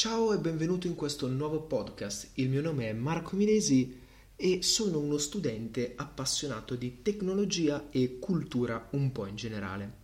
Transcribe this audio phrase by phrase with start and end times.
[0.00, 2.30] Ciao e benvenuto in questo nuovo podcast.
[2.36, 4.00] Il mio nome è Marco Milesi
[4.34, 9.98] e sono uno studente appassionato di tecnologia e cultura un po' in generale.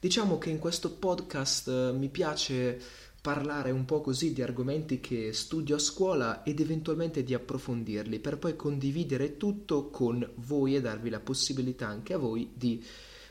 [0.00, 2.82] Diciamo che in questo podcast eh, mi piace
[3.22, 8.38] parlare un po' così di argomenti che studio a scuola ed eventualmente di approfondirli per
[8.38, 12.84] poi condividere tutto con voi e darvi la possibilità anche a voi di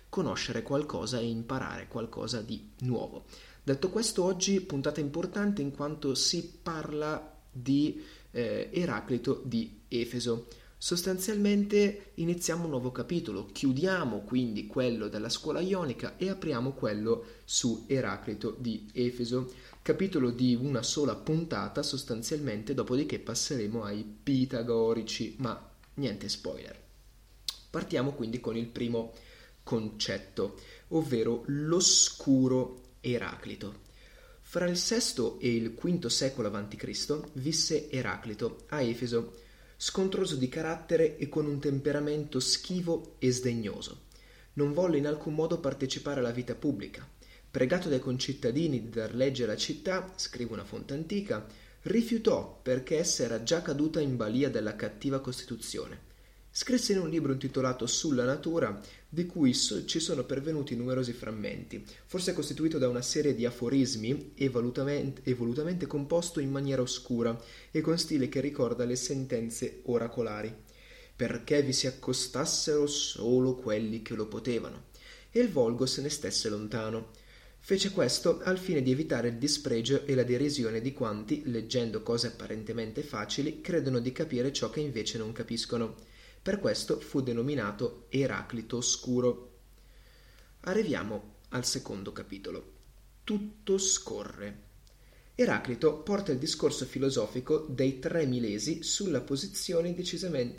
[0.08, 3.26] conoscere qualcosa e imparare qualcosa di nuovo.
[3.68, 8.02] Detto questo, oggi puntata importante in quanto si parla di
[8.32, 10.48] eh, Eraclito di Efeso.
[10.78, 17.84] Sostanzialmente iniziamo un nuovo capitolo, chiudiamo quindi quello della scuola ionica e apriamo quello su
[17.88, 19.52] Eraclito di Efeso,
[19.82, 26.82] capitolo di una sola puntata sostanzialmente, dopodiché passeremo ai pitagorici, ma niente spoiler.
[27.70, 29.12] Partiamo quindi con il primo
[29.62, 30.58] concetto,
[30.88, 33.86] ovvero l'oscuro Eraclito.
[34.42, 37.20] Fra il VI e il V secolo a.C.
[37.34, 39.40] visse Eraclito a Efeso,
[39.76, 44.06] scontroso di carattere e con un temperamento schivo e sdegnoso.
[44.54, 47.08] Non volle in alcun modo partecipare alla vita pubblica.
[47.50, 51.46] Pregato dai concittadini di dar legge alla città, scrive una fonte antica,
[51.84, 56.06] rifiutò perché essa era già caduta in balia della cattiva Costituzione.
[56.50, 62.34] Scrisse in un libro intitolato Sulla natura, di cui ci sono pervenuti numerosi frammenti, forse
[62.34, 67.40] costituito da una serie di aforismi e volutamente composto in maniera oscura
[67.72, 70.54] e con stile che ricorda le sentenze oracolari.
[71.16, 74.84] Perché vi si accostassero solo quelli che lo potevano,
[75.32, 77.12] e il volgo se ne stesse lontano.
[77.60, 82.28] Fece questo al fine di evitare il dispregio e la derisione di quanti, leggendo cose
[82.28, 85.96] apparentemente facili, credono di capire ciò che invece non capiscono
[86.48, 89.56] per questo fu denominato Eraclito Oscuro.
[90.62, 92.76] Arriviamo al secondo capitolo.
[93.26, 94.60] Tutto scorre.
[95.36, 98.82] Eraclito porta il discorso filosofico dei tre milesi
[99.20, 99.94] posizioni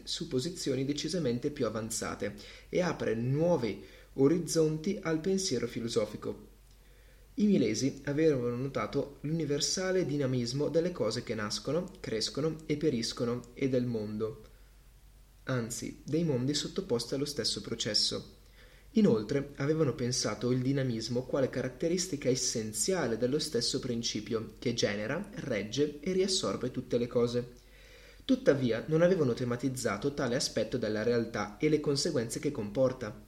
[0.05, 2.35] su posizioni decisamente più avanzate
[2.69, 3.83] e apre nuovi
[4.13, 6.49] orizzonti al pensiero filosofico.
[7.37, 13.87] I milesi avevano notato l'universale dinamismo delle cose che nascono, crescono e periscono e del
[13.87, 14.48] mondo
[15.49, 18.37] anzi dei mondi sottoposti allo stesso processo.
[18.93, 26.13] Inoltre avevano pensato il dinamismo quale caratteristica essenziale dello stesso principio che genera, regge e
[26.13, 27.53] riassorbe tutte le cose.
[28.25, 33.27] Tuttavia non avevano tematizzato tale aspetto della realtà e le conseguenze che comporta.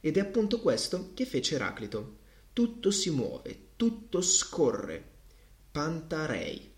[0.00, 2.18] Ed è appunto questo che fece Eraclito.
[2.52, 5.02] Tutto si muove, tutto scorre.
[5.70, 6.74] Pantarei.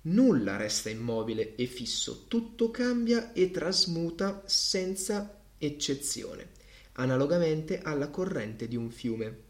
[0.00, 6.50] Nulla resta immobile e fisso, tutto cambia e trasmuta senza eccezione,
[6.92, 9.46] analogamente alla corrente di un fiume.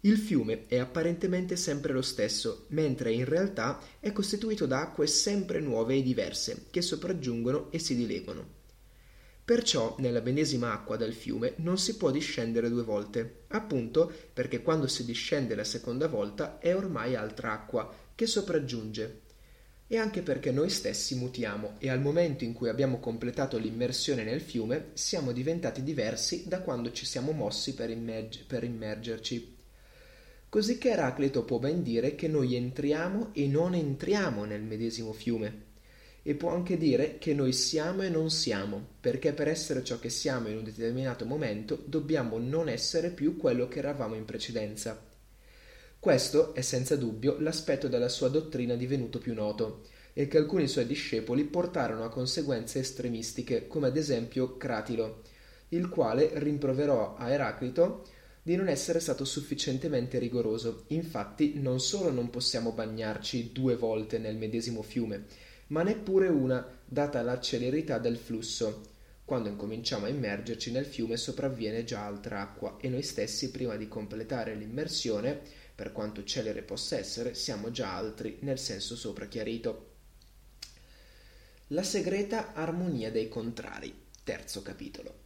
[0.00, 5.60] Il fiume è apparentemente sempre lo stesso, mentre in realtà è costituito da acque sempre
[5.60, 8.54] nuove e diverse, che sopraggiungono e si dileguano.
[9.44, 14.86] Perciò nella medesima acqua dal fiume non si può discendere due volte, appunto perché quando
[14.86, 19.24] si discende la seconda volta è ormai altra acqua che sopraggiunge
[19.88, 24.40] e anche perché noi stessi mutiamo e al momento in cui abbiamo completato l'immersione nel
[24.40, 29.54] fiume siamo diventati diversi da quando ci siamo mossi per, immerg- per immergerci.
[30.48, 35.64] Così che Eraclito può ben dire che noi entriamo e non entriamo nel medesimo fiume.
[36.22, 40.08] E può anche dire che noi siamo e non siamo, perché per essere ciò che
[40.08, 45.00] siamo in un determinato momento dobbiamo non essere più quello che eravamo in precedenza.
[46.06, 50.86] Questo è senza dubbio l'aspetto della sua dottrina divenuto più noto e che alcuni suoi
[50.86, 55.22] discepoli portarono a conseguenze estremistiche, come ad esempio Cratilo,
[55.70, 58.06] il quale rimproverò a Eraclito
[58.40, 60.84] di non essere stato sufficientemente rigoroso.
[60.90, 65.24] Infatti, non solo non possiamo bagnarci due volte nel medesimo fiume,
[65.70, 68.94] ma neppure una, data la celerità del flusso.
[69.24, 73.88] Quando incominciamo a immergerci nel fiume sopravviene già altra acqua e noi stessi, prima di
[73.88, 79.90] completare l'immersione, per quanto celere possa essere, siamo già altri nel senso sopra chiarito.
[81.68, 83.94] La segreta armonia dei contrari,
[84.24, 85.24] terzo capitolo.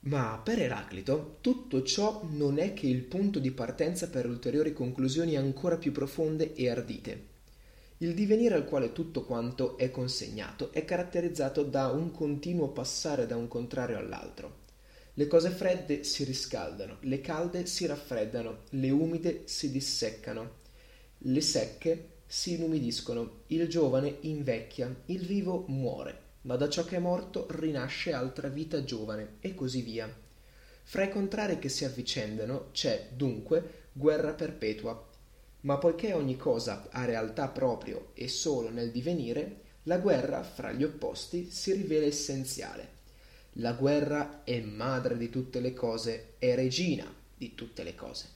[0.00, 5.36] Ma per Eraclito tutto ciò non è che il punto di partenza per ulteriori conclusioni
[5.36, 7.28] ancora più profonde e ardite.
[7.98, 13.36] Il divenire al quale tutto quanto è consegnato è caratterizzato da un continuo passare da
[13.36, 14.59] un contrario all'altro.
[15.14, 20.58] Le cose fredde si riscaldano, le calde si raffreddano, le umide si disseccano,
[21.18, 27.00] le secche si inumidiscono, il giovane invecchia, il vivo muore, ma da ciò che è
[27.00, 30.08] morto rinasce altra vita giovane, e così via.
[30.84, 35.08] Fra i contrari che si avvicendano c'è, dunque, guerra perpetua.
[35.62, 40.84] Ma poiché ogni cosa ha realtà proprio e solo nel divenire, la guerra fra gli
[40.84, 42.99] opposti si rivela essenziale.
[43.54, 48.26] La guerra è madre di tutte le cose, è regina di tutte le cose.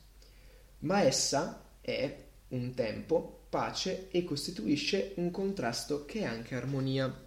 [0.81, 2.17] Ma essa è,
[2.49, 7.23] un tempo, pace e costituisce un contrasto che è anche armonia.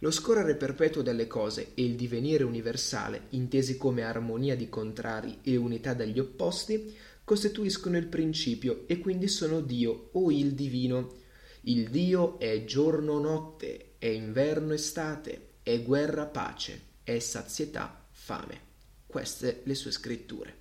[0.00, 5.56] Lo scorrere perpetuo delle cose e il divenire universale, intesi come armonia di contrari e
[5.56, 6.94] unità degli opposti,
[7.24, 11.14] costituiscono il principio e quindi sono Dio o il divino.
[11.62, 18.60] Il Dio è giorno-notte, è inverno-estate, è guerra-pace, è sazietà-fame.
[19.06, 20.54] Queste le sue scritture.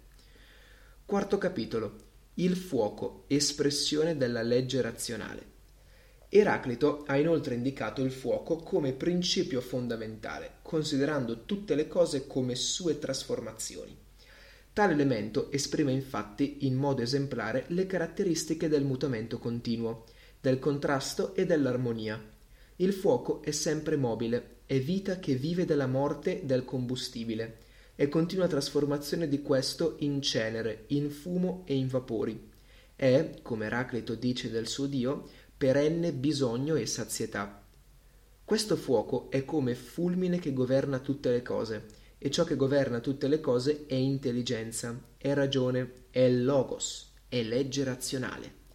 [1.05, 1.95] Quarto capitolo.
[2.33, 5.55] Il fuoco, espressione della legge razionale.
[6.27, 12.99] Eraclito ha inoltre indicato il fuoco come principio fondamentale, considerando tutte le cose come sue
[12.99, 13.97] trasformazioni.
[14.73, 20.03] Tale elemento esprime infatti in modo esemplare le caratteristiche del mutamento continuo,
[20.41, 22.35] del contrasto e dell'armonia.
[22.79, 27.57] Il fuoco è sempre mobile, è vita che vive della morte del combustibile,
[27.95, 32.51] è continua trasformazione di questo in cenere, in fumo e in vapori.
[32.95, 35.27] È, come Eraclito dice del suo Dio,
[35.57, 37.63] perenne bisogno e sazietà.
[38.45, 41.85] Questo fuoco è come fulmine che governa tutte le cose,
[42.19, 47.83] e ciò che governa tutte le cose è intelligenza, è ragione, è logos, è legge
[47.83, 48.65] razionale.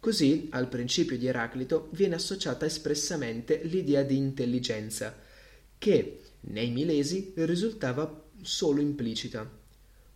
[0.00, 5.16] Così, al principio di Eraclito viene associata espressamente l'idea di intelligenza,
[5.76, 9.48] che nei Milesi risultava solo implicita.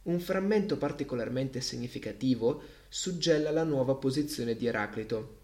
[0.02, 5.40] Un frammento particolarmente significativo suggella la nuova posizione di Eraclito,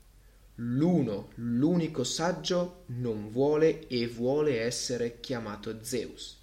[0.61, 6.37] L'uno, l'unico saggio, non vuole e vuole essere chiamato Zeus.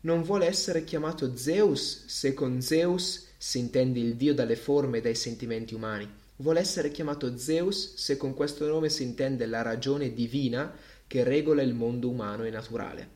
[0.00, 5.00] Non vuole essere chiamato Zeus se con Zeus si intende il dio dalle forme e
[5.02, 6.22] dai sentimenti umani.
[6.44, 10.76] Vuole essere chiamato Zeus se con questo nome si intende la ragione divina
[11.06, 13.08] che regola il mondo umano e naturale.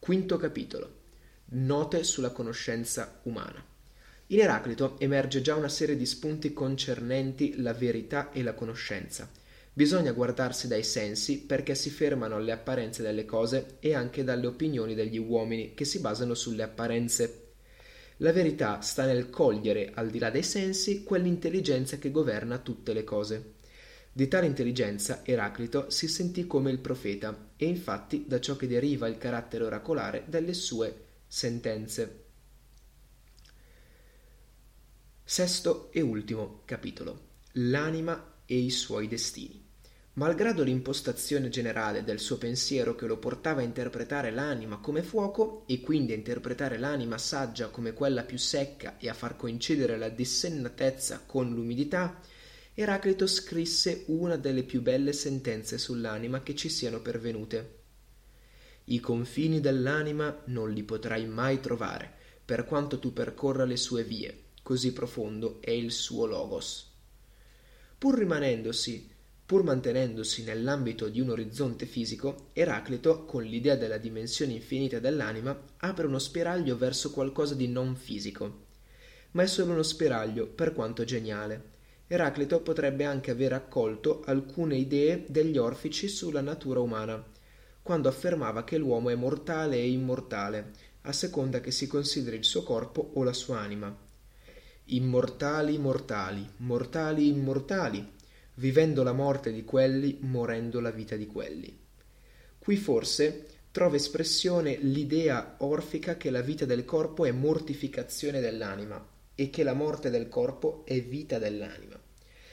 [0.00, 0.94] Quinto capitolo.
[1.50, 3.64] Note sulla conoscenza umana.
[4.26, 9.30] In Eraclito emerge già una serie di spunti concernenti la verità e la conoscenza.
[9.72, 14.96] Bisogna guardarsi dai sensi perché si fermano alle apparenze delle cose e anche dalle opinioni
[14.96, 17.45] degli uomini che si basano sulle apparenze.
[18.20, 23.04] La verità sta nel cogliere, al di là dei sensi, quell'intelligenza che governa tutte le
[23.04, 23.54] cose.
[24.10, 29.06] Di tale intelligenza Eraclito si sentì come il profeta e infatti da ciò che deriva
[29.08, 32.24] il carattere oracolare delle sue sentenze.
[35.22, 37.34] Sesto e ultimo capitolo.
[37.52, 39.65] L'anima e i suoi destini.
[40.16, 45.82] Malgrado l'impostazione generale del suo pensiero che lo portava a interpretare l'anima come fuoco e
[45.82, 51.24] quindi a interpretare l'anima saggia come quella più secca e a far coincidere la dissennatezza
[51.26, 52.18] con l'umidità,
[52.72, 57.74] Eraclito scrisse una delle più belle sentenze sull'anima che ci siano pervenute.
[58.84, 62.10] I confini dell'anima non li potrai mai trovare,
[62.42, 66.90] per quanto tu percorra le sue vie così profondo è il suo logos.
[67.98, 69.14] Pur rimanendosi,
[69.46, 76.06] pur mantenendosi nell'ambito di un orizzonte fisico, Eraclito, con l'idea della dimensione infinita dell'anima, apre
[76.06, 78.64] uno spiraglio verso qualcosa di non fisico.
[79.30, 81.74] Ma è solo uno spiraglio, per quanto geniale.
[82.08, 87.24] Eraclito potrebbe anche aver accolto alcune idee degli orfici sulla natura umana,
[87.82, 90.72] quando affermava che l'uomo è mortale e immortale,
[91.02, 93.96] a seconda che si consideri il suo corpo o la sua anima
[94.88, 98.12] immortali mortali, mortali immortali,
[98.56, 101.76] vivendo la morte di quelli, morendo la vita di quelli.
[102.58, 109.50] Qui forse trova espressione l'idea orfica che la vita del corpo è mortificazione dell'anima e
[109.50, 112.00] che la morte del corpo è vita dell'anima.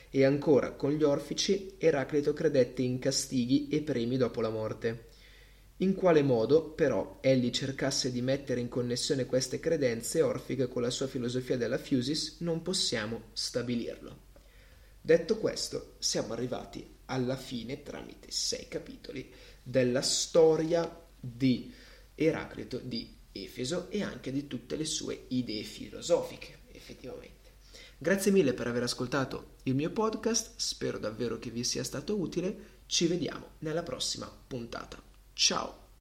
[0.09, 5.07] E ancora, con gli orfici, Eraclito credette in castighi e premi dopo la morte.
[5.77, 10.91] In quale modo, però, egli cercasse di mettere in connessione queste credenze orfiche con la
[10.91, 14.32] sua filosofia della Fusis non possiamo stabilirlo.
[15.05, 19.29] Detto questo, siamo arrivati alla fine, tramite sei capitoli,
[19.61, 21.73] della storia di
[22.15, 27.51] Eraclito di Efeso e anche di tutte le sue idee filosofiche, effettivamente.
[27.97, 32.81] Grazie mille per aver ascoltato il mio podcast, spero davvero che vi sia stato utile,
[32.85, 35.03] ci vediamo nella prossima puntata.
[35.33, 35.82] Ciao!